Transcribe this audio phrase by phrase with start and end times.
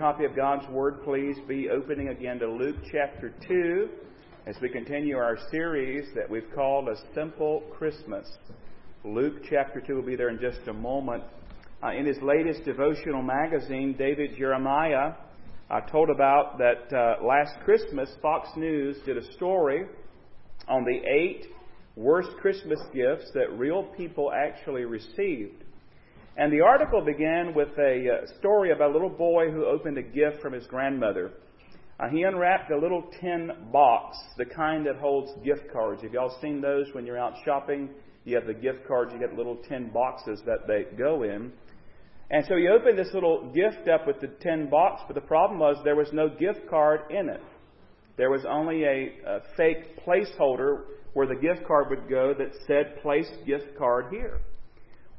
[0.00, 3.86] copy of God's Word, please be opening again to Luke chapter 2
[4.46, 8.26] as we continue our series that we've called A Simple Christmas.
[9.04, 11.22] Luke chapter 2 will be there in just a moment.
[11.84, 15.12] Uh, in his latest devotional magazine, David Jeremiah
[15.70, 19.84] uh, told about that uh, last Christmas, Fox News did a story
[20.66, 21.44] on the eight
[21.94, 25.62] worst Christmas gifts that real people actually received.
[26.36, 30.02] And the article began with a uh, story about a little boy who opened a
[30.02, 31.32] gift from his grandmother.
[31.98, 36.02] Uh, he unwrapped a little tin box, the kind that holds gift cards.
[36.02, 37.90] Have y'all seen those when you're out shopping?
[38.24, 41.52] You have the gift cards, you get little tin boxes that they go in.
[42.30, 45.58] And so he opened this little gift up with the tin box, but the problem
[45.58, 47.42] was there was no gift card in it.
[48.16, 50.82] There was only a, a fake placeholder
[51.12, 54.40] where the gift card would go that said, place gift card here.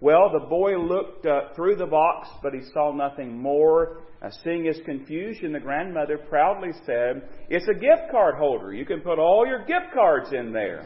[0.02, 4.00] Well, the boy looked uh, through the box, but he saw nothing more.
[4.20, 8.74] Uh, seeing his confusion, the grandmother proudly said, It's a gift card holder.
[8.74, 10.84] You can put all your gift cards in there.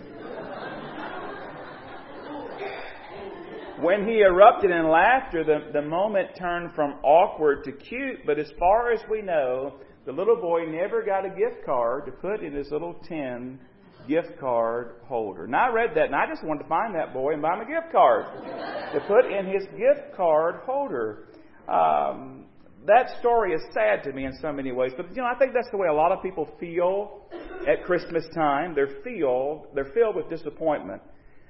[3.79, 8.51] when he erupted in laughter, the, the moment turned from awkward to cute, but as
[8.59, 9.75] far as we know,
[10.05, 13.59] the little boy never got a gift card to put in his little tin
[14.07, 15.45] gift card holder.
[15.45, 17.61] And I read that and I just wanted to find that boy and buy him
[17.61, 18.25] a gift card
[18.93, 21.27] to put in his gift card holder.
[21.67, 22.45] Um,
[22.85, 25.53] that story is sad to me in so many ways, but you know I think
[25.53, 27.27] that's the way a lot of people feel
[27.67, 28.75] at Christmas time.
[28.75, 31.01] They're feel they're filled with disappointment.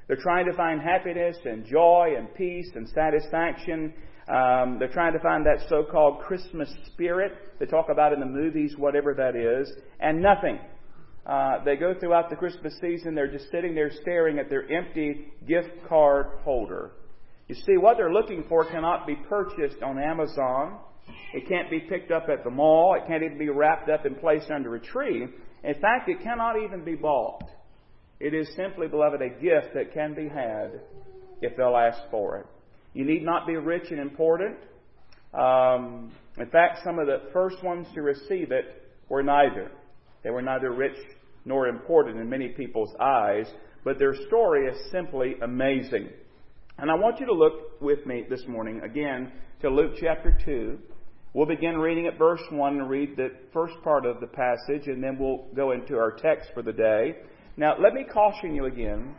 [0.07, 3.93] They're trying to find happiness and joy and peace and satisfaction.
[4.27, 8.75] Um, they're trying to find that so-called Christmas spirit they talk about in the movies,
[8.77, 10.59] whatever that is, and nothing.
[11.25, 15.27] Uh, they go throughout the Christmas season, they're just sitting there staring at their empty
[15.47, 16.91] gift card holder.
[17.47, 20.77] You see, what they're looking for cannot be purchased on Amazon.
[21.33, 22.95] It can't be picked up at the mall.
[22.95, 25.27] It can't even be wrapped up and placed under a tree.
[25.63, 27.43] In fact, it cannot even be bought.
[28.19, 30.79] It is simply, beloved, a gift that can be had
[31.41, 32.45] if they'll ask for it.
[32.93, 34.57] You need not be rich and important.
[35.33, 39.71] Um, in fact, some of the first ones to receive it were neither.
[40.23, 40.97] They were neither rich
[41.45, 43.45] nor important in many people's eyes,
[43.83, 46.09] but their story is simply amazing.
[46.77, 49.31] And I want you to look with me this morning again
[49.61, 50.77] to Luke chapter 2.
[51.33, 55.03] We'll begin reading at verse 1 and read the first part of the passage, and
[55.03, 57.15] then we'll go into our text for the day.
[57.57, 59.15] Now, let me caution you again.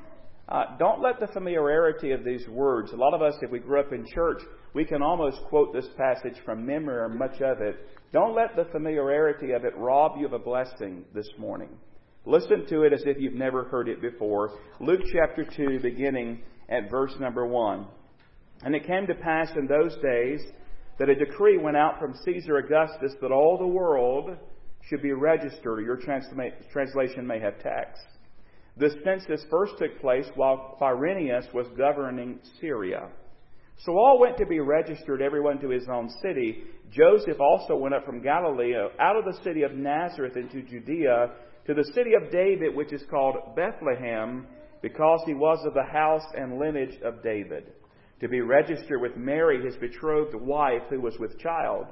[0.49, 3.81] Uh, don't let the familiarity of these words, a lot of us, if we grew
[3.81, 4.41] up in church,
[4.75, 7.77] we can almost quote this passage from memory or much of it.
[8.13, 11.71] Don't let the familiarity of it rob you of a blessing this morning.
[12.27, 14.51] Listen to it as if you've never heard it before.
[14.81, 17.87] Luke chapter 2, beginning at verse number 1.
[18.65, 20.41] And it came to pass in those days
[20.99, 24.37] that a decree went out from Caesar Augustus that all the world
[24.89, 25.99] should be registered, your
[26.73, 28.03] translation may have text.
[28.77, 33.09] This census first took place while Quirinius was governing Syria.
[33.85, 36.65] So all went to be registered, everyone to his own city.
[36.91, 41.31] Joseph also went up from Galilee, out of the city of Nazareth into Judea,
[41.67, 44.47] to the city of David, which is called Bethlehem,
[44.83, 47.73] because he was of the house and lineage of David,
[48.21, 51.87] to be registered with Mary, his betrothed wife, who was with child.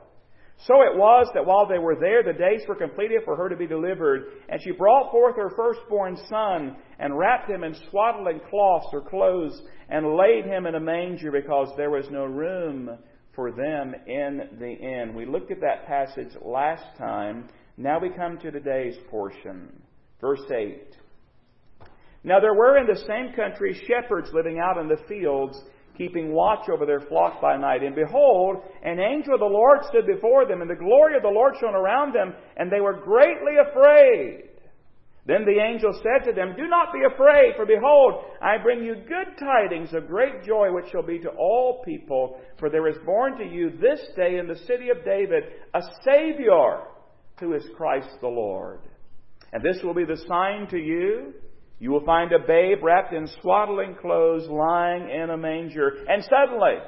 [0.67, 3.57] So it was that while they were there, the days were completed for her to
[3.57, 8.87] be delivered, and she brought forth her firstborn son, and wrapped him in swaddling cloths
[8.93, 12.91] or clothes, and laid him in a manger, because there was no room
[13.35, 15.15] for them in the inn.
[15.17, 17.49] We looked at that passage last time.
[17.77, 19.83] Now we come to today's portion.
[20.21, 20.97] Verse 8.
[22.23, 25.61] Now there were in the same country shepherds living out in the fields,
[25.99, 27.83] keeping watch over their flock by night.
[27.83, 31.29] And behold, an angel of the Lord stood before them, and the glory of the
[31.29, 34.51] Lord shone around them, and they were greatly afraid.
[35.27, 38.95] Then the angel said to them, Do not be afraid, for behold, I bring you
[38.95, 42.39] good tidings of great joy, which shall be to all people.
[42.59, 46.94] For there is born to you this day in the city of David a Savior
[47.41, 48.81] who is Christ the Lord.
[49.53, 51.35] And this will be the sign to you.
[51.79, 56.05] You will find a babe wrapped in swaddling clothes lying in a manger.
[56.09, 56.79] And suddenly,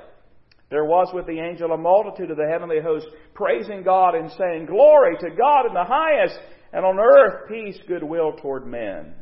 [0.70, 4.66] there was with the angel a multitude of the heavenly host praising God and saying,
[4.66, 6.38] Glory to God in the highest,
[6.72, 9.14] and on earth peace, goodwill toward men.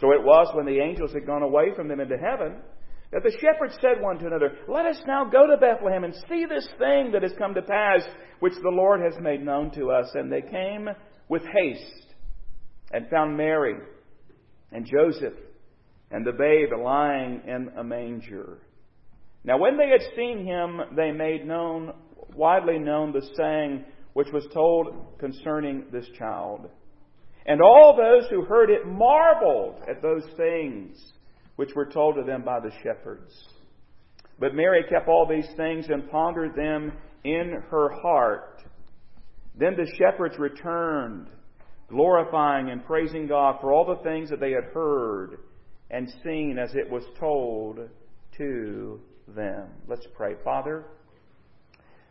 [0.00, 2.56] So it was when the angels had gone away from them into heaven
[3.12, 6.44] that the shepherds said one to another, Let us now go to Bethlehem and see
[6.48, 8.02] this thing that has come to pass,
[8.40, 10.10] which the Lord has made known to us.
[10.14, 10.88] And they came
[11.28, 12.14] with haste
[12.92, 13.76] and found Mary
[14.72, 15.34] and Joseph
[16.10, 18.58] and the babe lying in a manger.
[19.44, 21.92] Now when they had seen him, they made known,
[22.34, 26.68] widely known the saying which was told concerning this child.
[27.46, 30.98] And all those who heard it marveled at those things
[31.58, 33.32] which were told to them by the shepherds.
[34.38, 36.92] But Mary kept all these things and pondered them
[37.24, 38.62] in her heart.
[39.58, 41.26] Then the shepherds returned,
[41.88, 45.38] glorifying and praising God for all the things that they had heard
[45.90, 47.80] and seen as it was told
[48.36, 49.66] to them.
[49.88, 50.34] Let's pray.
[50.44, 50.84] Father,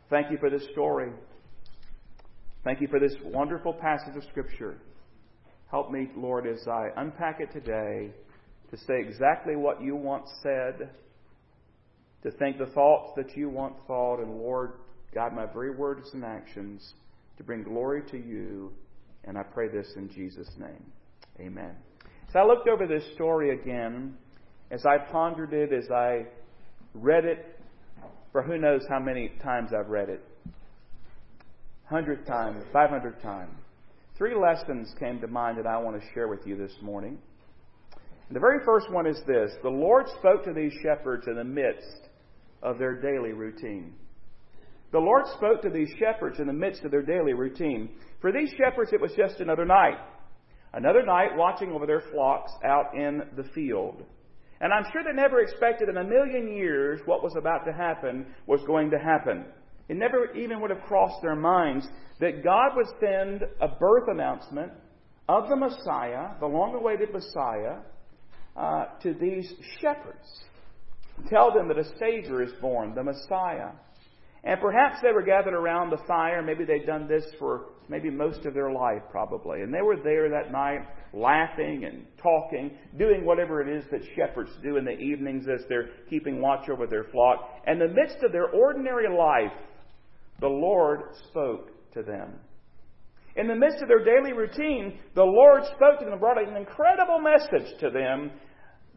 [0.09, 1.13] thank you for this story.
[2.65, 4.75] Thank you for this wonderful passage of Scripture.
[5.71, 8.11] Help me, Lord, as I unpack it today
[8.71, 10.89] to say exactly what you once said,
[12.23, 14.73] to think the thoughts that you once thought, and Lord,
[15.13, 16.93] guide my very words and actions
[17.37, 18.71] to bring glory to you.
[19.23, 20.85] And I pray this in Jesus' name.
[21.39, 21.75] Amen.
[22.33, 24.15] So I looked over this story again
[24.71, 26.25] as I pondered it, as I
[26.93, 27.59] read it,
[28.31, 30.23] for who knows how many times I've read it.
[31.85, 33.53] Hundred times, five hundred times.
[34.17, 37.17] Three lessons came to mind that I want to share with you this morning.
[38.29, 42.09] The very first one is this The Lord spoke to these shepherds in the midst
[42.61, 43.93] of their daily routine.
[44.91, 47.89] The Lord spoke to these shepherds in the midst of their daily routine.
[48.21, 49.97] For these shepherds, it was just another night.
[50.73, 54.03] Another night watching over their flocks out in the field.
[54.59, 58.25] And I'm sure they never expected in a million years what was about to happen
[58.47, 59.45] was going to happen.
[59.87, 61.87] It never even would have crossed their minds
[62.19, 64.71] that God would send a birth announcement
[65.29, 67.77] of the Messiah, the long awaited Messiah,
[68.57, 70.27] uh, to these shepherds.
[71.29, 73.71] Tell them that a Savior is born, the Messiah.
[74.43, 76.41] And perhaps they were gathered around the fire.
[76.41, 79.61] Maybe they'd done this for maybe most of their life, probably.
[79.61, 84.51] And they were there that night, laughing and talking, doing whatever it is that shepherds
[84.63, 87.49] do in the evenings as they're keeping watch over their flock.
[87.65, 89.57] And in the midst of their ordinary life,
[90.39, 92.33] the Lord spoke to them.
[93.35, 96.55] In the midst of their daily routine, the Lord spoke to them and brought an
[96.55, 98.31] incredible message to them.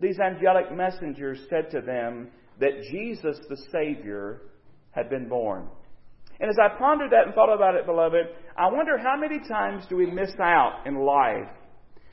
[0.00, 2.28] These angelic messengers said to them
[2.58, 4.42] that Jesus the Savior
[4.92, 5.68] had been born.
[6.40, 8.26] And as I pondered that and thought about it, beloved,
[8.56, 11.48] I wonder how many times do we miss out in life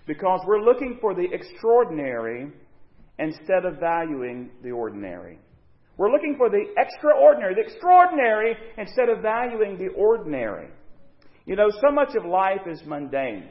[0.06, 2.52] because we're looking for the extraordinary
[3.20, 5.40] instead of valuing the ordinary.
[5.98, 10.70] We're looking for the extraordinary, the extraordinary, instead of valuing the ordinary.
[11.46, 13.50] You know, so much of life is mundane.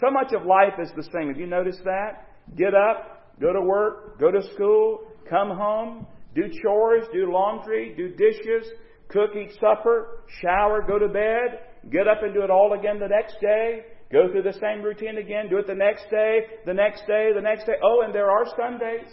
[0.00, 1.28] So much of life is the same.
[1.28, 2.28] Have you noticed that?
[2.56, 8.08] Get up, go to work, go to school, come home, do chores, do laundry, do
[8.08, 8.70] dishes,
[9.08, 11.60] cook, eat supper, shower, go to bed,
[11.90, 15.18] get up and do it all again the next day, go through the same routine
[15.18, 17.74] again, do it the next day, the next day, the next day.
[17.82, 19.10] Oh, and there are Sundays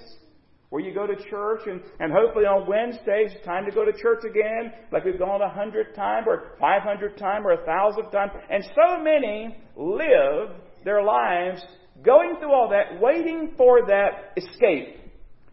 [0.70, 3.92] where you go to church and, and hopefully on Wednesdays it's time to go to
[3.92, 8.10] church again, like we've gone a hundred times or five hundred times or a thousand
[8.12, 8.32] times.
[8.50, 11.62] And so many live their lives
[12.04, 14.98] going through all that, waiting for that escape,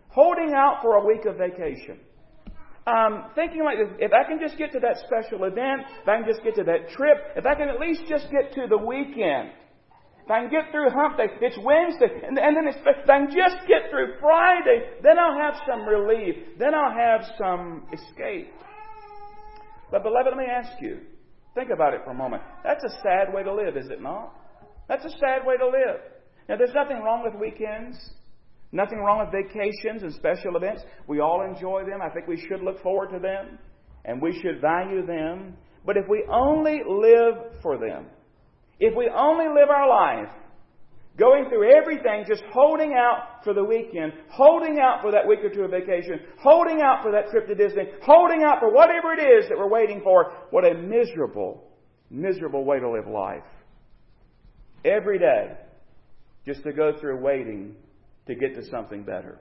[0.08, 1.98] holding out for a week of vacation.
[2.86, 6.18] Um, thinking like this, if I can just get to that special event, if I
[6.18, 8.78] can just get to that trip, if I can at least just get to the
[8.78, 9.50] weekend,
[10.26, 13.18] if I can get through hump day, it's Wednesday, and, and then it's, if I
[13.18, 16.34] can just get through Friday, then I'll have some relief.
[16.58, 18.50] Then I'll have some escape.
[19.90, 20.98] But beloved, let me ask you,
[21.54, 22.42] think about it for a moment.
[22.64, 24.34] That's a sad way to live, is it not?
[24.88, 26.00] That's a sad way to live.
[26.48, 27.96] Now, there's nothing wrong with weekends.
[28.72, 30.82] Nothing wrong with vacations and special events.
[31.06, 32.00] We all enjoy them.
[32.02, 33.58] I think we should look forward to them
[34.04, 35.56] and we should value them.
[35.84, 38.06] But if we only live for them,
[38.80, 40.32] if we only live our life
[41.18, 45.48] going through everything, just holding out for the weekend, holding out for that week or
[45.48, 49.22] two of vacation, holding out for that trip to Disney, holding out for whatever it
[49.22, 51.64] is that we're waiting for, what a miserable,
[52.10, 53.42] miserable way to live life.
[54.84, 55.56] Every day,
[56.46, 57.74] just to go through waiting
[58.26, 59.38] to get to something better.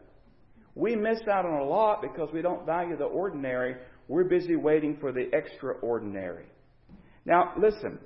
[0.73, 3.75] We miss out on a lot because we don't value the ordinary.
[4.07, 6.45] We're busy waiting for the extraordinary.
[7.25, 7.99] Now, listen.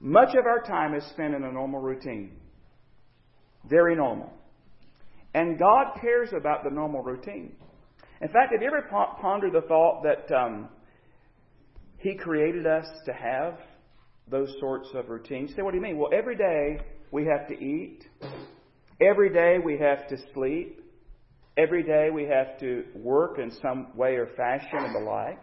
[0.00, 2.36] Much of our time is spent in a normal routine.
[3.68, 4.32] Very normal.
[5.34, 7.52] And God cares about the normal routine.
[8.20, 8.88] In fact, have you ever
[9.20, 10.68] pondered the thought that um,
[11.98, 13.58] He created us to have
[14.28, 15.50] those sorts of routines?
[15.54, 15.98] Say, what do you mean?
[15.98, 18.04] Well, every day we have to eat.
[19.00, 20.84] Every day we have to sleep.
[21.56, 25.40] Every day we have to work in some way or fashion and the like.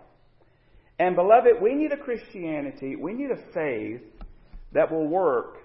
[0.98, 4.02] And beloved, we need a Christianity, we need a faith
[4.72, 5.58] that will work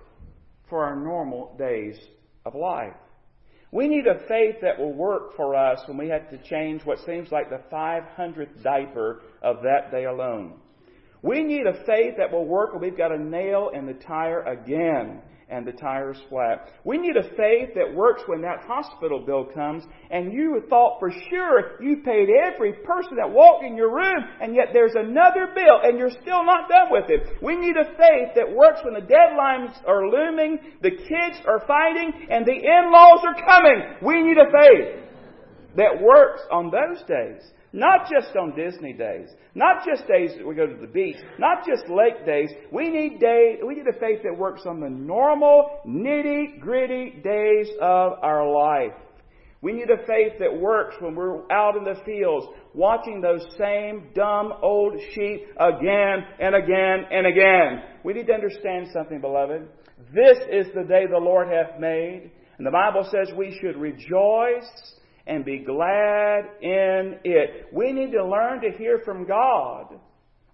[0.68, 1.96] for our normal days
[2.44, 2.94] of life.
[3.72, 6.98] We need a faith that will work for us when we have to change what
[7.06, 10.54] seems like the 500th diaper of that day alone.
[11.22, 14.42] We need a faith that will work when we've got a nail in the tire
[14.42, 16.68] again and the tire's flat.
[16.84, 21.10] We need a faith that works when that hospital bill comes and you thought for
[21.10, 25.80] sure you paid every person that walked in your room and yet there's another bill
[25.82, 27.42] and you're still not done with it.
[27.42, 32.28] We need a faith that works when the deadlines are looming, the kids are fighting,
[32.30, 33.96] and the in-laws are coming.
[34.02, 35.00] We need a faith
[35.76, 37.42] that works on those days.
[37.72, 39.28] Not just on Disney days.
[39.54, 41.16] Not just days that we go to the beach.
[41.38, 42.50] Not just lake days.
[42.72, 47.68] We need day, we need a faith that works on the normal, nitty gritty days
[47.80, 48.98] of our life.
[49.62, 54.08] We need a faith that works when we're out in the fields watching those same
[54.14, 57.82] dumb old sheep again and again and again.
[58.02, 59.68] We need to understand something, beloved.
[60.14, 62.30] This is the day the Lord hath made.
[62.56, 64.94] And the Bible says we should rejoice
[65.30, 67.68] and be glad in it.
[67.72, 69.94] We need to learn to hear from God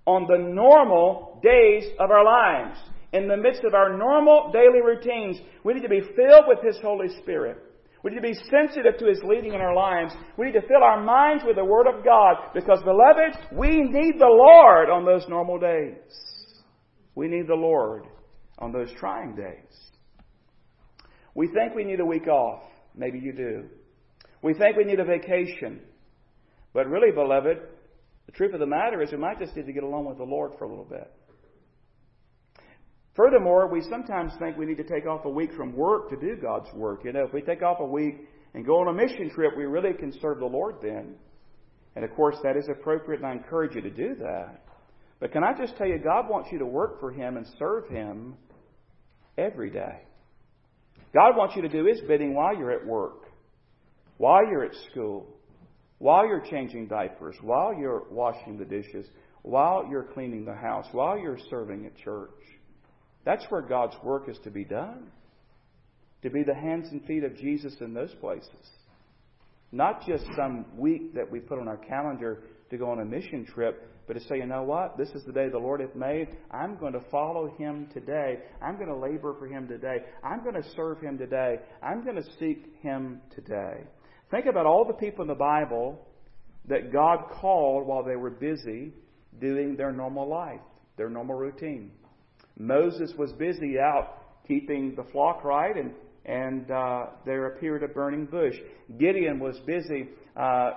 [0.06, 2.78] on the normal days of our lives.
[3.14, 6.78] In the midst of our normal daily routines, we need to be filled with His
[6.83, 7.56] Holy Spirit.
[8.04, 10.12] We need to be sensitive to His leading in our lives.
[10.37, 14.16] We need to fill our minds with the Word of God because, beloved, we need
[14.18, 15.97] the Lord on those normal days.
[17.14, 18.04] We need the Lord
[18.59, 19.90] on those trying days.
[21.35, 22.62] We think we need a week off.
[22.95, 23.64] Maybe you do.
[24.47, 25.81] We think we need a vacation.
[26.73, 27.59] But really, beloved,
[28.26, 30.25] the truth of the matter is we might just need to get along with the
[30.25, 31.12] Lord for a little bit.
[33.17, 36.37] Furthermore, we sometimes think we need to take off a week from work to do
[36.41, 37.00] God's work.
[37.05, 38.19] You know, if we take off a week
[38.55, 41.17] and go on a mission trip, we really can serve the Lord then.
[41.97, 44.63] And of course, that is appropriate, and I encourage you to do that.
[45.19, 47.89] But can I just tell you, God wants you to work for Him and serve
[47.89, 48.37] Him
[49.37, 50.02] every day.
[51.13, 53.25] God wants you to do His bidding while you're at work
[54.19, 55.26] while you're at school,
[55.99, 59.07] while you're changing diapers, while you're washing the dishes,
[59.43, 62.31] while you're cleaning the house, while you're serving at church.
[63.25, 65.11] That's where God's work is to be done.
[66.23, 68.50] To be the hands and feet of Jesus in those places.
[69.73, 73.45] Not just some week that we put on our calendar to go on a mission
[73.45, 74.97] trip, but to say, you know what?
[74.97, 76.29] This is the day the Lord hath made.
[76.50, 78.39] I'm going to follow Him today.
[78.63, 79.99] I'm going to labor for Him today.
[80.23, 81.59] I'm going to serve Him today.
[81.83, 83.83] I'm going to seek Him today.
[84.30, 86.06] Think about all the people in the Bible
[86.69, 88.93] that God called while they were busy
[89.41, 90.60] doing their normal life,
[90.97, 91.93] their normal routine.
[92.58, 95.93] Moses was busy out keeping the flock right, and
[96.25, 98.56] and uh, there appeared a burning bush.
[98.99, 100.71] Gideon was busy uh,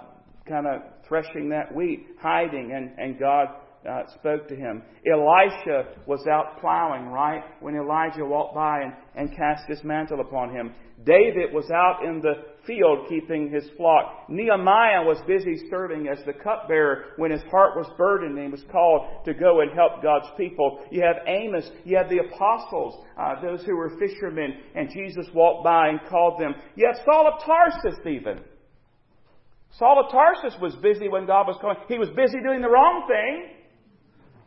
[0.47, 3.47] kind of threshing that wheat, hiding, and, and God
[3.87, 4.83] uh, spoke to him.
[5.05, 7.43] Elisha was out plowing, right?
[7.61, 10.73] When Elijah walked by and, and cast his mantle upon him.
[11.05, 12.33] David was out in the
[12.67, 14.25] field keeping his flock.
[14.27, 18.65] Nehemiah was busy serving as the cupbearer when his heart was burdened and he was
[18.69, 20.79] called to go and help God's people.
[20.91, 25.63] You have Amos, you have the apostles, uh, those who were fishermen, and Jesus walked
[25.63, 26.53] by and called them.
[26.75, 28.43] You have Saul of Tarsus even.
[29.77, 31.77] Saul of Tarsus was busy when God was calling.
[31.87, 33.58] He was busy doing the wrong thing.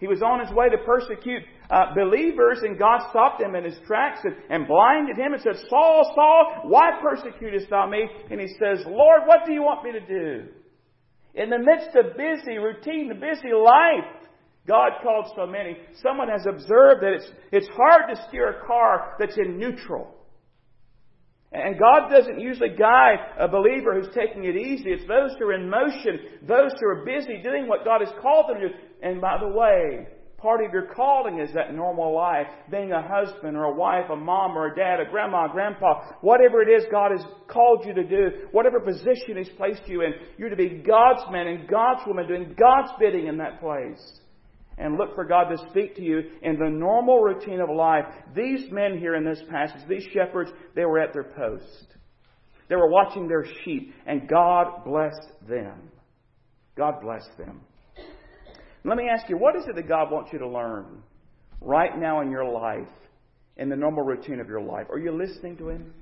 [0.02, 3.78] He was on his way to persecute uh, believers, and God stopped him in his
[3.86, 8.08] tracks and, and blinded him and said, Saul, Saul, why persecutest thou me?
[8.28, 10.48] And he says, Lord, what do you want me to do?
[11.36, 14.26] In the midst of busy routine, the busy life,
[14.66, 15.76] God called so many.
[16.02, 20.16] Someone has observed that it's, it's hard to steer a car that's in neutral.
[21.52, 24.90] And God doesn't usually guide a believer who's taking it easy.
[24.90, 28.48] It's those who are in motion, those who are busy doing what God has called
[28.48, 28.74] them to do.
[29.02, 30.06] And by the way,
[30.38, 34.16] part of your calling is that normal life, being a husband or a wife, a
[34.16, 37.92] mom or a dad, a grandma, a grandpa, whatever it is God has called you
[37.94, 42.00] to do, whatever position He's placed you in, you're to be God's man and God's
[42.06, 44.20] woman doing God's bidding in that place.
[44.78, 48.04] And look for God to speak to you in the normal routine of life.
[48.34, 51.86] These men here in this passage, these shepherds, they were at their post.
[52.68, 55.90] They were watching their sheep, and God blessed them.
[56.76, 57.60] God blessed them.
[58.84, 61.02] Let me ask you, what is it that God wants you to learn
[61.60, 62.88] right now in your life,
[63.58, 64.86] in the normal routine of your life?
[64.90, 65.92] Are you listening to Him?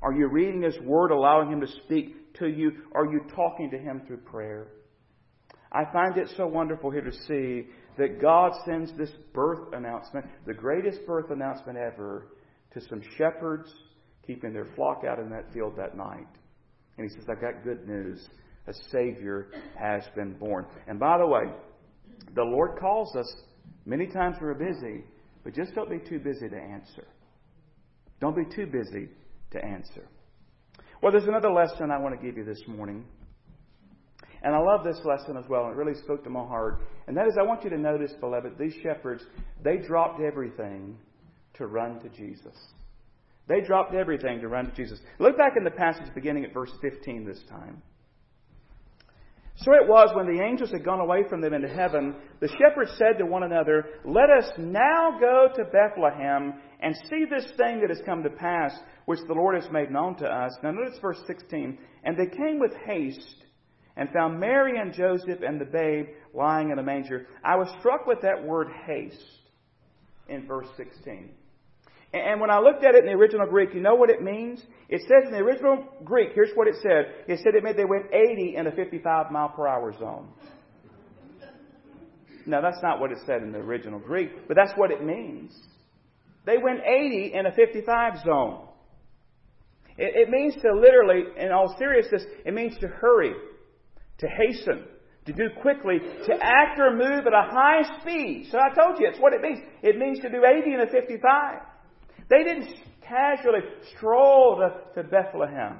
[0.00, 2.72] Are you reading His Word, allowing Him to speak to you?
[2.94, 4.68] Are you talking to Him through prayer?
[5.70, 10.54] I find it so wonderful here to see that God sends this birth announcement, the
[10.54, 12.28] greatest birth announcement ever,
[12.72, 13.68] to some shepherds
[14.26, 16.26] keeping their flock out in that field that night.
[16.96, 18.26] And He says, I've got good news.
[18.66, 20.66] A Savior has been born.
[20.86, 21.44] And by the way,
[22.34, 23.26] the Lord calls us.
[23.86, 25.04] Many times we're busy,
[25.42, 27.06] but just don't be too busy to answer.
[28.20, 29.08] Don't be too busy
[29.52, 30.06] to answer.
[31.02, 33.04] Well, there's another lesson I want to give you this morning.
[34.42, 36.82] And I love this lesson as well, it really spoke to my heart.
[37.06, 39.24] And that is, I want you to notice, beloved, these shepherds,
[39.62, 40.96] they dropped everything
[41.54, 42.56] to run to Jesus.
[43.48, 45.00] They dropped everything to run to Jesus.
[45.18, 47.82] Look back in the passage beginning at verse 15 this time.
[49.56, 52.92] So it was when the angels had gone away from them into heaven, the shepherds
[52.96, 57.88] said to one another, Let us now go to Bethlehem and see this thing that
[57.88, 58.72] has come to pass,
[59.06, 60.52] which the Lord has made known to us.
[60.62, 61.76] Now notice verse 16.
[62.04, 63.34] And they came with haste
[63.98, 67.26] and found Mary and Joseph and the babe lying in a manger.
[67.44, 69.22] I was struck with that word haste
[70.28, 71.30] in verse 16.
[72.14, 74.62] And when I looked at it in the original Greek, you know what it means?
[74.88, 77.26] It says in the original Greek, here's what it said.
[77.26, 80.28] It said it meant they went 80 in a 55 mile per hour zone.
[82.46, 85.52] Now, that's not what it said in the original Greek, but that's what it means.
[86.46, 88.68] They went 80 in a 55 zone.
[89.98, 93.34] It, it means to literally, in all seriousness, it means to hurry,
[94.18, 94.84] to hasten,
[95.26, 98.48] to do quickly, to act or move at a high speed.
[98.50, 99.60] So I told you, it's what it means.
[99.82, 101.60] It means to do 80 and a 55.
[102.30, 102.68] They didn't
[103.02, 103.60] casually
[103.96, 105.78] stroll to, to Bethlehem.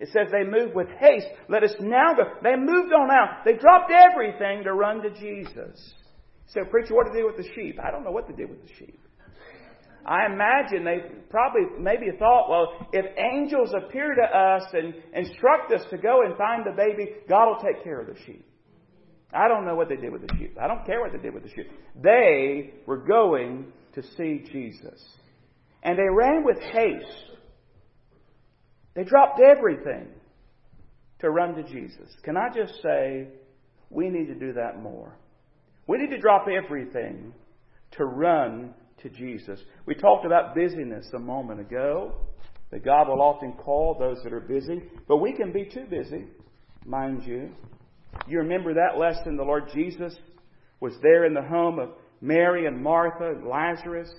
[0.00, 1.26] It says they moved with haste.
[1.48, 2.22] Let us now go.
[2.42, 3.44] They moved on out.
[3.44, 5.94] They dropped everything to run to Jesus.
[6.48, 7.78] So, preacher, what to do with the sheep?
[7.82, 8.98] I don't know what to do with the sheep.
[10.06, 15.82] I imagine they probably maybe thought, well, if angels appear to us and instruct us
[15.90, 18.44] to go and find the baby, God will take care of the sheep.
[19.32, 20.56] I don't know what they did with the sheep.
[20.60, 21.70] I don't care what they did with the sheep.
[22.02, 25.04] They were going to see Jesus.
[25.82, 27.38] And they ran with haste.
[28.94, 30.08] They dropped everything
[31.20, 32.10] to run to Jesus.
[32.24, 33.28] Can I just say,
[33.88, 35.16] we need to do that more.
[35.86, 37.32] We need to drop everything
[37.92, 39.60] to run to Jesus.
[39.86, 42.14] We talked about busyness a moment ago,
[42.70, 46.26] that God will often call those that are busy, but we can be too busy,
[46.84, 47.50] mind you.
[48.28, 50.14] You remember that lesson, the Lord Jesus
[50.80, 54.10] was there in the home of Mary and Martha and Lazarus.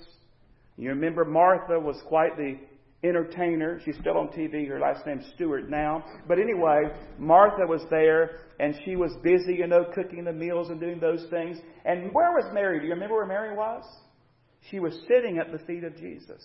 [0.76, 2.58] You remember Martha was quite the
[3.04, 3.80] entertainer.
[3.84, 4.66] She's still on TV.
[4.68, 6.04] Her last name's Stewart now.
[6.28, 6.84] But anyway,
[7.18, 11.26] Martha was there and she was busy, you know, cooking the meals and doing those
[11.30, 11.58] things.
[11.84, 12.78] And where was Mary?
[12.78, 13.84] Do you remember where Mary was?
[14.70, 16.42] She was sitting at the feet of Jesus.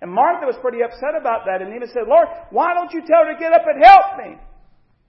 [0.00, 3.24] And Martha was pretty upset about that and even said, Lord, why don't you tell
[3.24, 4.36] her to get up and help me?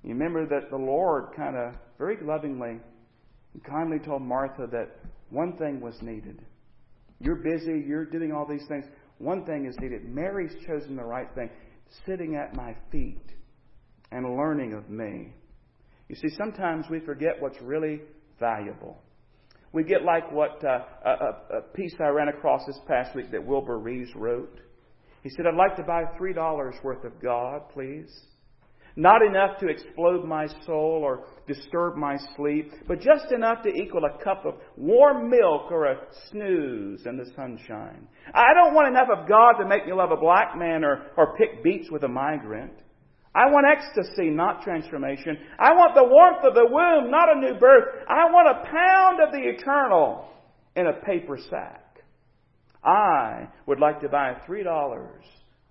[0.03, 2.79] You remember that the Lord kind of very lovingly
[3.53, 6.41] and kindly told Martha that one thing was needed.
[7.19, 8.85] You're busy, you're doing all these things.
[9.17, 10.05] One thing is needed.
[10.05, 11.49] Mary's chosen the right thing,
[12.05, 13.33] sitting at my feet
[14.11, 15.33] and learning of me.
[16.07, 18.01] You see, sometimes we forget what's really
[18.39, 19.01] valuable.
[19.73, 23.45] We get like what uh, a, a, piece I ran across this past week that
[23.45, 24.59] Wilbur Reeves wrote.
[25.23, 28.09] He said, I'd like to buy $3 worth of God, please.
[28.95, 34.05] Not enough to explode my soul or disturb my sleep, but just enough to equal
[34.05, 35.97] a cup of warm milk or a
[36.31, 38.07] snooze in the sunshine.
[38.33, 41.37] I don't want enough of God to make me love a black man or, or
[41.37, 42.73] pick beets with a migrant.
[43.37, 45.37] I want ecstasy, not transformation.
[45.59, 48.03] I want the warmth of the womb, not a new birth.
[48.09, 50.27] I want a pound of the eternal
[50.75, 52.01] in a paper sack.
[52.83, 55.05] I would like to buy $3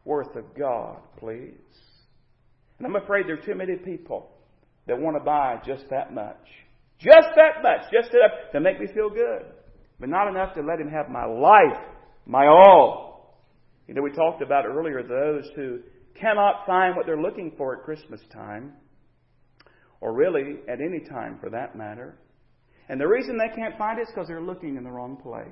[0.05, 1.55] worth of God, please.
[2.79, 4.31] And I'm afraid there are too many people
[4.87, 6.46] that want to buy just that much.
[7.00, 7.90] Just that much.
[7.92, 9.44] Just enough to make me feel good.
[9.98, 11.83] But not enough to let Him have my life,
[12.26, 13.40] my all.
[13.88, 15.81] You know, we talked about earlier those who
[16.20, 18.72] cannot find what they're looking for at Christmas time,
[20.00, 22.18] or really at any time for that matter.
[22.88, 25.46] And the reason they can't find it is because they're looking in the wrong place.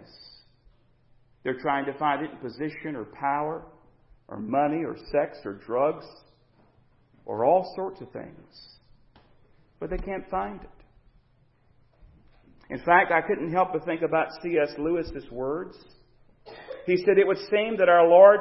[1.42, 3.64] They're trying to find it in position or power
[4.28, 6.06] or money or sex or drugs
[7.26, 8.78] or all sorts of things.
[9.80, 10.70] But they can't find it.
[12.70, 14.74] In fact, I couldn't help but think about C.S.
[14.78, 15.76] Lewis's words.
[16.86, 18.40] He said, It would seem that our Lord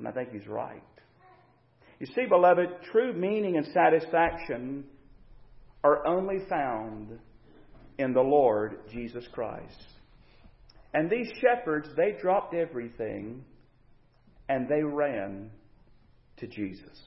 [0.00, 0.82] And I think he's right.
[1.98, 4.84] You see, beloved, true meaning and satisfaction
[5.84, 7.18] are only found
[7.98, 9.84] in the Lord Jesus Christ.
[10.94, 13.44] And these shepherds, they dropped everything
[14.48, 15.50] and they ran
[16.38, 16.98] to Jesus.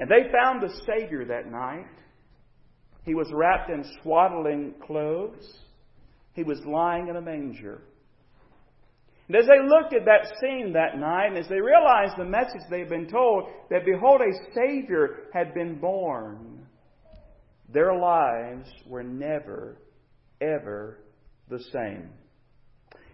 [0.00, 1.86] And they found the Savior that night.
[3.04, 5.58] He was wrapped in swaddling clothes.
[6.32, 7.82] He was lying in a manger.
[9.26, 12.60] And as they looked at that scene that night, and as they realized the message
[12.68, 16.66] they had been told, that behold, a Savior had been born,
[17.72, 19.78] their lives were never,
[20.42, 20.98] ever
[21.48, 22.10] the same.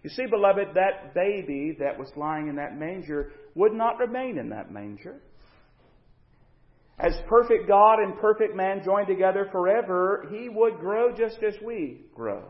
[0.03, 4.49] You see, beloved, that baby that was lying in that manger would not remain in
[4.49, 5.21] that manger.
[6.99, 12.03] As perfect God and perfect man joined together forever, he would grow just as we
[12.15, 12.43] grow.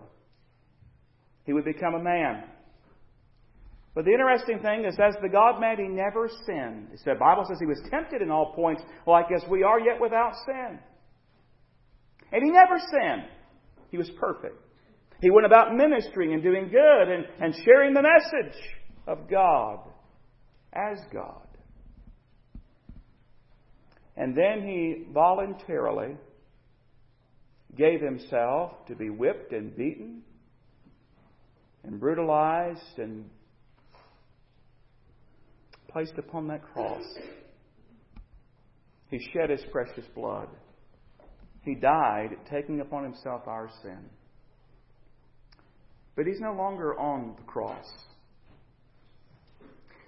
[1.44, 2.44] He would become a man.
[3.94, 6.88] But the interesting thing is, as the God man, he never sinned.
[7.05, 10.33] The Bible says he was tempted in all points, like as we are, yet without
[10.46, 10.79] sin.
[12.33, 13.29] And he never sinned.
[13.90, 14.57] He was perfect.
[15.20, 18.57] He went about ministering and doing good and, and sharing the message
[19.07, 19.81] of God
[20.72, 21.46] as God.
[24.16, 26.16] And then he voluntarily
[27.76, 30.22] gave himself to be whipped and beaten
[31.83, 33.29] and brutalized and
[35.92, 37.05] placed upon that cross.
[39.09, 40.48] He shed his precious blood.
[41.62, 43.98] He died, taking upon himself our sin.
[46.16, 47.87] But he's no longer on the cross.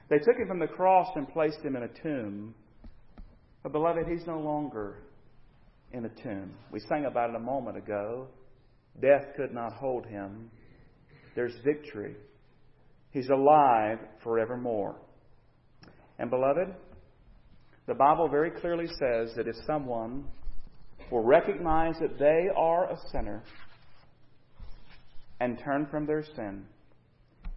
[0.09, 2.55] They took him from the cross and placed him in a tomb.
[3.63, 4.99] But, beloved, he's no longer
[5.93, 6.53] in a tomb.
[6.71, 8.29] We sang about it a moment ago.
[9.01, 10.51] Death could not hold him.
[11.35, 12.17] There's victory.
[13.11, 14.97] He's alive forevermore.
[16.23, 16.69] And, beloved,
[17.89, 20.25] the Bible very clearly says that if someone
[21.11, 23.43] will recognize that they are a sinner
[25.41, 26.65] and turn from their sin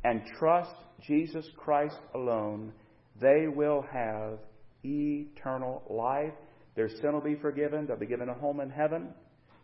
[0.04, 0.73] and trust
[1.06, 2.73] Jesus Christ alone,
[3.21, 4.39] they will have
[4.84, 6.34] eternal life.
[6.75, 7.86] Their sin will be forgiven.
[7.86, 9.10] They'll be given a home in heaven,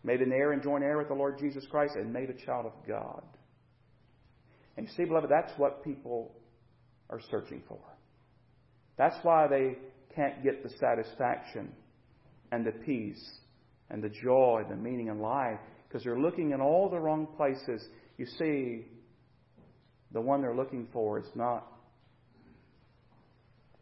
[0.03, 2.67] made an heir and joint heir with the Lord Jesus Christ, and made a child
[2.67, 3.23] of God.
[4.77, 6.35] And you see, beloved, that's what people
[7.09, 7.79] are searching for.
[8.97, 9.77] That's why they
[10.15, 11.71] can't get the satisfaction
[12.51, 13.39] and the peace
[13.89, 17.27] and the joy, and the meaning in life, because they're looking in all the wrong
[17.35, 17.85] places.
[18.17, 18.85] You see,
[20.13, 21.67] the one they're looking for is not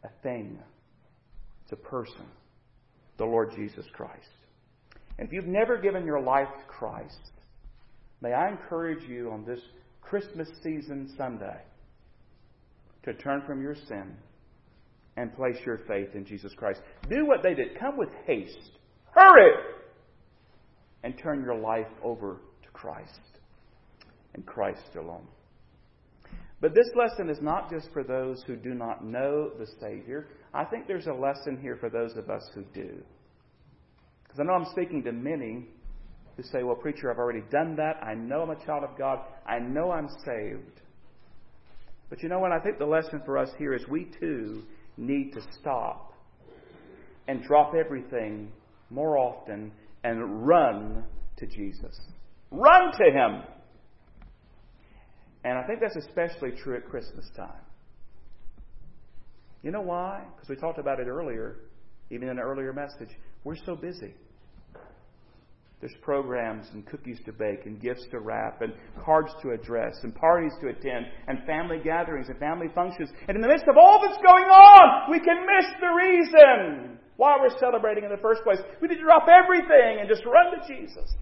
[0.02, 0.58] a thing,
[1.62, 2.26] it's a person,
[3.18, 4.28] the Lord Jesus Christ.
[5.18, 7.30] If you've never given your life to Christ,
[8.20, 9.60] may I encourage you on this
[10.00, 11.60] Christmas season Sunday
[13.04, 14.16] to turn from your sin
[15.20, 16.80] and place your faith in Jesus Christ.
[17.10, 17.78] Do what they did.
[17.78, 18.70] Come with haste.
[19.14, 19.52] Hurry!
[21.02, 23.20] And turn your life over to Christ
[24.34, 25.26] and Christ alone.
[26.62, 30.28] But this lesson is not just for those who do not know the Savior.
[30.54, 33.02] I think there's a lesson here for those of us who do.
[34.22, 35.66] Because I know I'm speaking to many
[36.36, 38.02] who say, Well, preacher, I've already done that.
[38.02, 39.20] I know I'm a child of God.
[39.46, 40.80] I know I'm saved.
[42.08, 42.52] But you know what?
[42.52, 44.64] I think the lesson for us here is we too
[44.96, 46.12] need to stop
[47.28, 48.50] and drop everything
[48.90, 49.72] more often
[50.04, 51.04] and run
[51.36, 51.98] to Jesus.
[52.50, 53.42] Run to Him.
[55.44, 57.62] And I think that's especially true at Christmas time.
[59.62, 60.22] You know why?
[60.34, 61.56] Because we talked about it earlier,
[62.10, 63.14] even in an earlier message.
[63.44, 64.14] We're so busy.
[65.80, 70.14] There's programs and cookies to bake and gifts to wrap and cards to address and
[70.14, 73.08] parties to attend and family gatherings and family functions.
[73.28, 77.38] And in the midst of all that's going on, we can miss the reason why
[77.40, 78.58] we're celebrating in the first place.
[78.82, 81.14] We need to drop everything and just run to Jesus,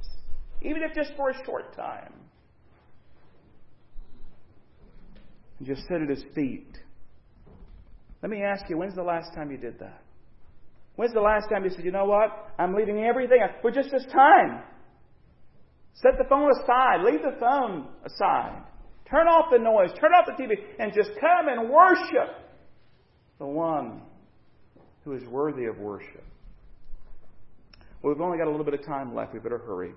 [0.62, 2.12] even if just for a short time.
[5.58, 6.78] And just sit at his feet.
[8.22, 10.02] Let me ask you, when's the last time you did that?
[10.98, 12.50] When's the last time you said, you know what?
[12.58, 14.64] I'm leaving everything for just this time.
[15.94, 17.04] Set the phone aside.
[17.04, 18.64] Leave the phone aside.
[19.08, 19.96] Turn off the noise.
[20.00, 20.56] Turn off the TV.
[20.80, 22.34] And just come and worship
[23.38, 24.02] the one
[25.04, 26.24] who is worthy of worship.
[28.02, 29.32] Well, we've only got a little bit of time left.
[29.32, 29.92] We better hurry.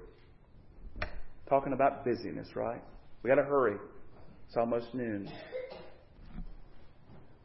[1.49, 2.83] Talking about busyness, right?
[3.23, 3.77] We got to hurry.
[4.47, 5.31] It's almost noon.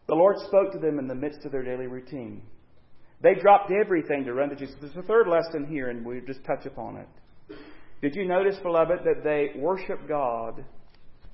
[0.09, 2.43] The Lord spoke to them in the midst of their daily routine.
[3.23, 4.77] They dropped everything to run to Jesus.
[4.81, 7.09] There's a third lesson here, and we'll just touch upon it.
[8.03, 10.65] Did you notice, beloved, that they worship God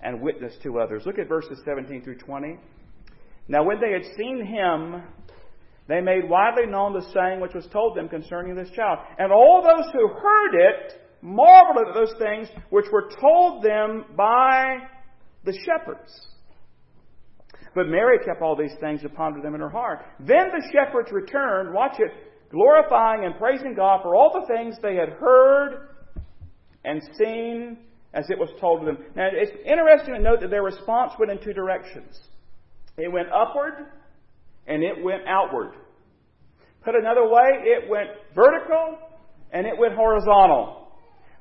[0.01, 1.03] and witness to others?
[1.05, 2.59] Look at verses 17 through 20.
[3.49, 5.03] Now, when they had seen him,
[5.89, 9.01] they made widely known the saying which was told them concerning this child.
[9.19, 14.79] And all those who heard it marveled at those things which were told them by
[15.45, 16.29] the shepherds.
[17.75, 20.05] But Mary kept all these things and pondered them in her heart.
[20.21, 22.11] Then the shepherds returned, watch it,
[22.51, 25.89] glorifying and praising God for all the things they had heard
[26.85, 27.79] and seen
[28.13, 28.99] as it was told to them.
[29.17, 32.19] Now, it's interesting to note that their response went in two directions.
[32.99, 33.87] It went upward
[34.67, 35.73] and it went outward.
[36.85, 38.99] Put another way, it went vertical
[39.53, 40.89] and it went horizontal.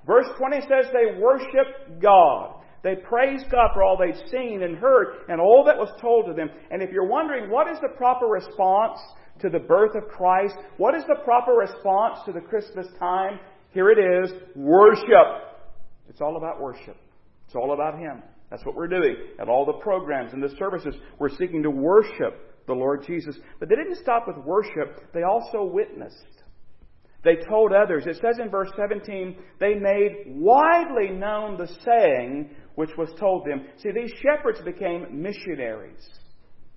[0.06, 2.61] Verse 20 says they worshiped God.
[2.84, 6.34] They praised God for all they'd seen and heard and all that was told to
[6.34, 6.50] them.
[6.72, 9.00] And if you're wondering what is the proper response
[9.40, 13.40] to the birth of Christ, what is the proper response to the Christmas time?
[13.70, 15.62] Here it is worship.
[16.10, 16.98] It's all about worship.
[17.46, 18.24] It's all about Him.
[18.50, 20.96] That's what we're doing at all the programs and the services.
[21.20, 23.38] We're seeking to worship the Lord Jesus.
[23.60, 26.42] But they didn't stop with worship, they also witnessed.
[27.24, 28.06] They told others.
[28.08, 33.66] It says in verse 17, they made widely known the saying which was told them.
[33.78, 36.08] See, these shepherds became missionaries.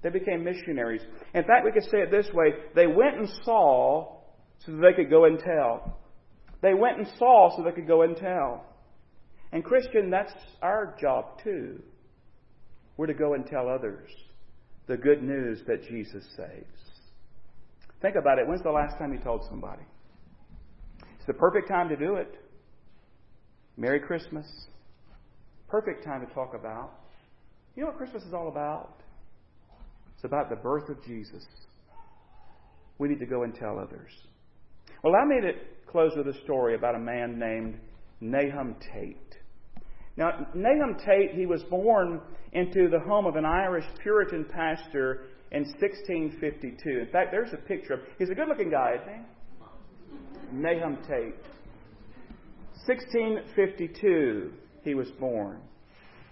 [0.03, 1.03] They became missionaries.
[1.35, 4.21] In fact, we could say it this way they went and saw
[4.59, 5.99] so that they could go and tell.
[6.63, 8.65] They went and saw so they could go and tell.
[9.53, 11.83] And, Christian, that's our job too.
[12.97, 14.11] We're to go and tell others
[14.87, 16.85] the good news that Jesus saves.
[18.03, 18.47] Think about it.
[18.47, 19.83] When's the last time you told somebody?
[21.17, 22.35] It's the perfect time to do it.
[23.77, 24.47] Merry Christmas.
[25.69, 26.93] Perfect time to talk about.
[27.75, 29.01] You know what Christmas is all about?
[30.15, 31.45] It's about the birth of Jesus.
[32.99, 34.11] We need to go and tell others.
[35.03, 35.53] Well, allow me to
[35.91, 37.79] close with a story about a man named
[38.21, 39.37] Nahum Tate.
[40.17, 42.21] Now, Nahum Tate, he was born
[42.53, 47.01] into the home of an Irish Puritan pastor in 1652.
[47.01, 50.57] In fact, there's a picture of He's a good looking guy, isn't he?
[50.57, 51.35] Nahum Tate.
[52.87, 54.53] 1652,
[54.85, 55.61] he was born.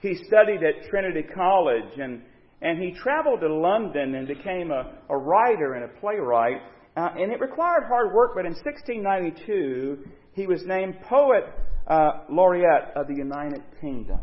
[0.00, 2.22] He studied at Trinity College and,
[2.60, 6.60] and he traveled to London and became a, a writer and a playwright.
[6.96, 11.44] Uh, and it required hard work, but in 1692, he was named Poet
[11.86, 14.20] uh, Laureate of the United Kingdom.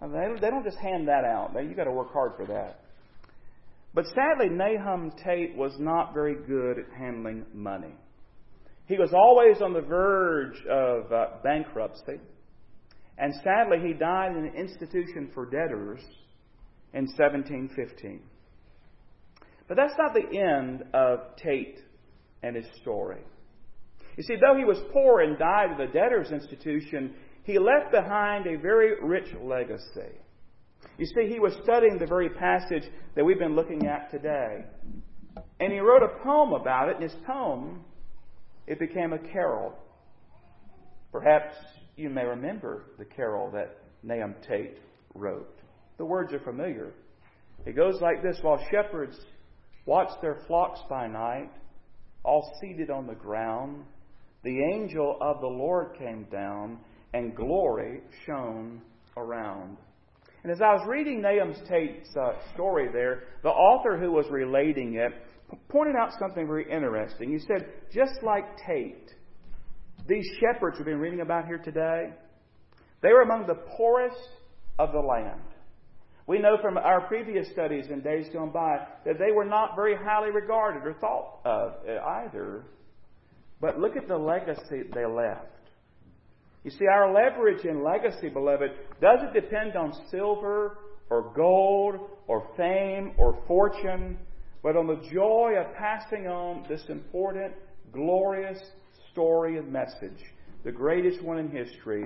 [0.00, 1.52] they, they don't just hand that out.
[1.54, 2.80] You've got to work hard for that.
[3.94, 7.94] But sadly, Nahum Tate was not very good at handling money.
[8.86, 12.20] He was always on the verge of uh, bankruptcy.
[13.18, 16.00] And sadly, he died in an institution for debtors
[16.92, 18.20] in 1715.
[19.68, 21.78] But that's not the end of Tate
[22.42, 23.22] and his story.
[24.16, 28.46] You see, though he was poor and died in the debtor's institution, he left behind
[28.46, 30.14] a very rich legacy.
[30.98, 34.64] You see, he was studying the very passage that we've been looking at today.
[35.60, 37.84] And he wrote a poem about it, and his poem,
[38.66, 39.74] it became a carol.
[41.12, 41.54] Perhaps
[41.96, 44.78] you may remember the carol that Nahum Tate
[45.14, 45.60] wrote.
[45.98, 46.92] The words are familiar.
[47.64, 49.18] It goes like this While shepherds
[49.86, 51.50] watch their flocks by night,
[52.22, 53.84] all seated on the ground,
[54.44, 56.78] the angel of the Lord came down,
[57.14, 58.82] and glory shone
[59.16, 59.76] around.
[60.42, 64.94] And as I was reading Nahum Tate's uh, story there, the author who was relating
[64.94, 65.12] it
[65.68, 67.32] pointed out something very interesting.
[67.32, 69.12] He said, just like Tate,
[70.08, 72.10] these shepherds we've been reading about here today,
[73.02, 74.28] they were among the poorest
[74.78, 75.40] of the land.
[76.26, 79.94] We know from our previous studies in days gone by that they were not very
[79.96, 82.64] highly regarded or thought of either.
[83.60, 85.46] But look at the legacy they left.
[86.64, 90.78] You see, our leverage in legacy, beloved, doesn't depend on silver
[91.10, 91.94] or gold
[92.26, 94.18] or fame or fortune,
[94.64, 97.54] but on the joy of passing on this important,
[97.92, 98.58] glorious
[99.16, 100.22] story and message,
[100.64, 102.04] the greatest one in history.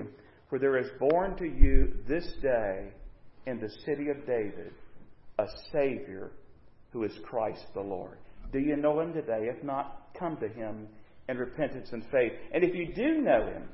[0.49, 2.89] For there is born to you this day
[3.47, 4.73] in the city of David
[5.39, 6.31] a Savior
[6.93, 8.19] who is Christ the Lord.
[8.53, 9.49] Do you know him today?
[9.55, 10.89] If not, come to him
[11.31, 12.33] in repentance and faith.
[12.53, 13.69] And if you do know Him,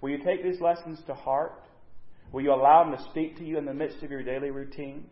[0.00, 1.62] will you take these lessons to heart?
[2.32, 5.06] Will you allow Him to speak to you in the midst of your daily routine?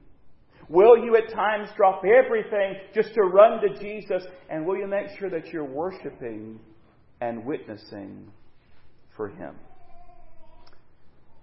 [0.69, 4.23] Will you at times drop everything just to run to Jesus?
[4.49, 6.61] And will you make sure that you're worshiping
[7.23, 8.29] and witnessing
[9.17, 9.55] for Him?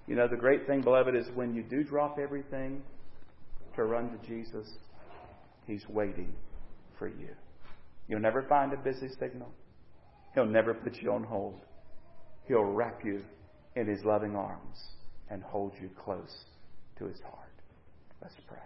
[0.08, 2.82] You know, the great thing, beloved, is when you do drop everything
[3.78, 4.68] to run to Jesus,
[5.66, 6.34] He's waiting
[6.98, 7.30] for you.
[8.10, 9.50] You'll never find a busy signal.
[10.34, 11.62] He'll never put you on hold.
[12.46, 13.22] He'll wrap you
[13.76, 14.78] in His loving arms
[15.30, 16.44] and hold you close
[16.98, 17.54] to His heart.
[18.22, 18.58] Let's pray.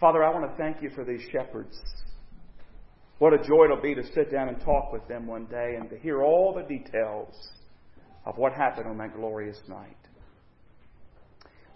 [0.00, 1.78] Father, I want to thank you for these shepherds.
[3.18, 5.88] What a joy it'll be to sit down and talk with them one day and
[5.90, 7.34] to hear all the details
[8.26, 9.96] of what happened on that glorious night.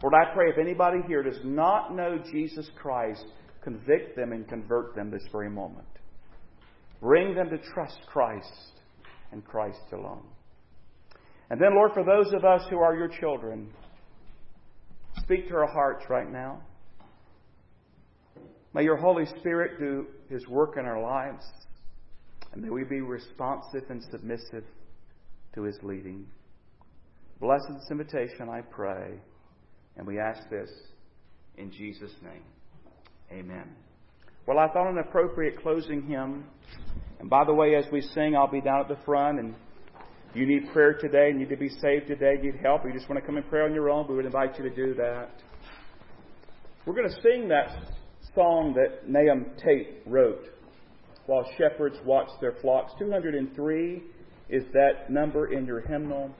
[0.02, 3.24] Lord, I pray if anybody here does not know Jesus Christ,
[3.62, 5.86] convict them and convert them this very moment.
[7.00, 8.72] Bring them to trust Christ
[9.32, 10.24] and Christ alone.
[11.50, 13.70] And then, Lord, for those of us who are your children,
[15.18, 16.60] speak to our hearts right now.
[18.78, 21.44] May your Holy Spirit do his work in our lives,
[22.52, 24.62] and may we be responsive and submissive
[25.56, 26.24] to his leading.
[27.40, 29.18] Bless this invitation, I pray,
[29.96, 30.70] and we ask this
[31.56, 32.44] in Jesus' name.
[33.32, 33.64] Amen.
[34.46, 36.44] Well, I thought an appropriate closing hymn.
[37.18, 39.40] And by the way, as we sing, I'll be down at the front.
[39.40, 39.56] And
[40.34, 43.20] you need prayer today, need to be saved today, need help, or you just want
[43.20, 45.30] to come and pray on your own, we would invite you to do that.
[46.86, 47.97] We're going to sing that
[48.38, 50.44] song that Nahum Tate wrote
[51.26, 52.92] while shepherds watched their flocks.
[53.00, 54.02] 203
[54.48, 56.30] is that number in your hymnal.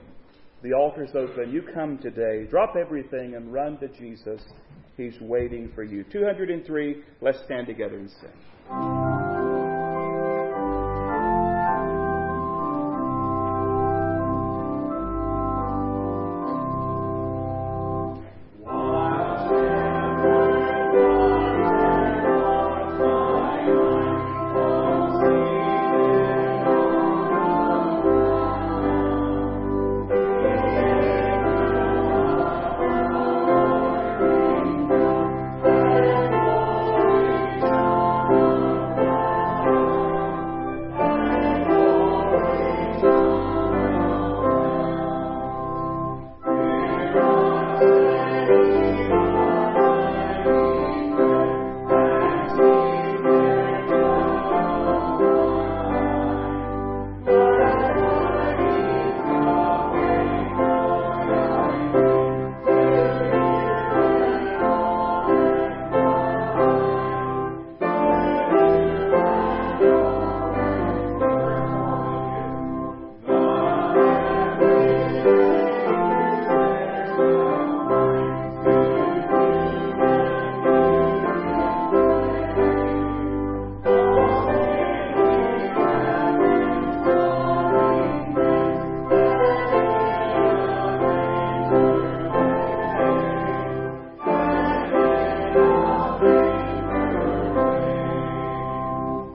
[0.63, 1.51] The altar's open.
[1.51, 2.47] You come today.
[2.49, 4.41] Drop everything and run to Jesus.
[4.95, 6.05] He's waiting for you.
[6.09, 7.03] 203.
[7.21, 9.28] Let's stand together and sing.